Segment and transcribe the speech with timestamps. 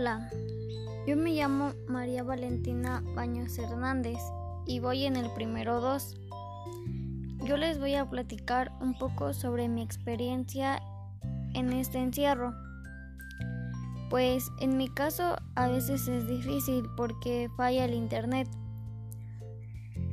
[0.00, 0.30] Hola,
[1.08, 4.20] yo me llamo María Valentina Baños Hernández
[4.64, 6.14] y voy en el primero 2.
[7.42, 10.80] Yo les voy a platicar un poco sobre mi experiencia
[11.52, 12.54] en este encierro.
[14.08, 18.48] Pues en mi caso a veces es difícil porque falla el internet.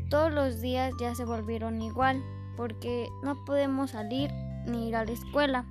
[0.09, 2.23] Todos los días ya se volvieron igual
[2.57, 4.31] porque no podemos salir
[4.65, 5.63] ni ir a la escuela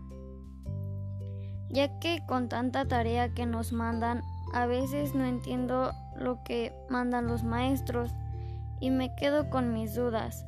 [1.75, 7.27] ya que con tanta tarea que nos mandan, a veces no entiendo lo que mandan
[7.27, 8.15] los maestros
[8.79, 10.47] y me quedo con mis dudas,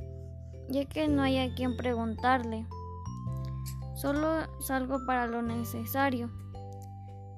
[0.69, 2.67] ya que no hay a quien preguntarle.
[3.97, 6.31] Solo salgo para lo necesario,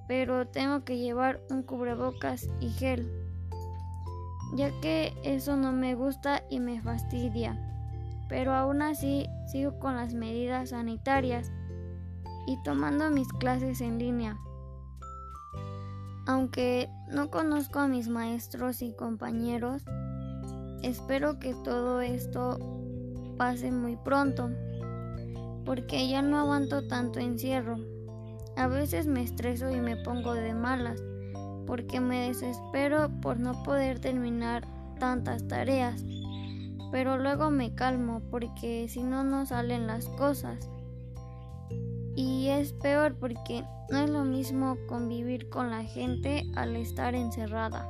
[0.07, 3.11] pero tengo que llevar un cubrebocas y gel,
[4.55, 7.59] ya que eso no me gusta y me fastidia.
[8.29, 11.51] Pero aún así sigo con las medidas sanitarias
[12.49, 14.39] y tomando mis clases en línea.
[16.27, 19.85] Aunque no conozco a mis maestros y compañeros,
[20.83, 22.59] espero que todo esto
[23.37, 24.49] pase muy pronto,
[25.67, 27.77] porque ya no aguanto tanto encierro.
[28.57, 31.03] A veces me estreso y me pongo de malas,
[31.67, 34.67] porque me desespero por no poder terminar
[34.99, 36.03] tantas tareas,
[36.91, 40.71] pero luego me calmo porque si no no salen las cosas.
[42.19, 47.89] Y es peor porque no es lo mismo convivir con la gente al estar encerrada.